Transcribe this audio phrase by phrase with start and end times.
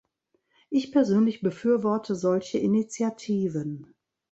[0.71, 3.93] Ich persönlich befürworte solche Initiativen.